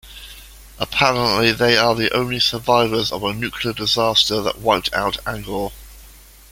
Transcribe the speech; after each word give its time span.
Apparently 0.79 1.51
they 1.51 1.77
are 1.77 1.93
the 1.93 2.11
only 2.11 2.39
survivors 2.39 3.11
of 3.11 3.23
a 3.23 3.35
nuclear 3.35 3.71
disaster 3.71 4.41
that 4.41 4.57
wiped 4.57 4.91
out 4.95 5.23
Angor. 5.25 5.71